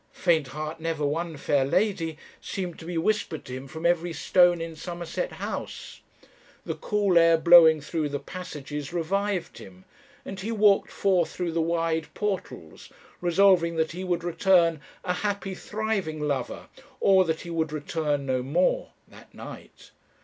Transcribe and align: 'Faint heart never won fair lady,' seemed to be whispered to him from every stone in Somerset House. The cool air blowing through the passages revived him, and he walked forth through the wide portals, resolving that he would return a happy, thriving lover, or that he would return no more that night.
'Faint 0.13 0.47
heart 0.47 0.79
never 0.79 1.05
won 1.05 1.37
fair 1.37 1.63
lady,' 1.63 2.17
seemed 2.41 2.79
to 2.79 2.85
be 2.85 2.97
whispered 2.97 3.45
to 3.45 3.53
him 3.53 3.67
from 3.67 3.85
every 3.85 4.11
stone 4.11 4.59
in 4.59 4.75
Somerset 4.75 5.33
House. 5.33 6.01
The 6.65 6.73
cool 6.73 7.19
air 7.19 7.37
blowing 7.37 7.81
through 7.81 8.09
the 8.09 8.17
passages 8.19 8.91
revived 8.91 9.59
him, 9.59 9.85
and 10.25 10.39
he 10.39 10.51
walked 10.51 10.89
forth 10.89 11.31
through 11.31 11.51
the 11.51 11.61
wide 11.61 12.07
portals, 12.15 12.89
resolving 13.21 13.75
that 13.75 13.91
he 13.91 14.03
would 14.03 14.23
return 14.23 14.81
a 15.03 15.13
happy, 15.13 15.53
thriving 15.53 16.19
lover, 16.19 16.67
or 16.99 17.23
that 17.25 17.41
he 17.41 17.51
would 17.51 17.71
return 17.71 18.25
no 18.25 18.41
more 18.41 18.93
that 19.09 19.31
night. 19.35 19.91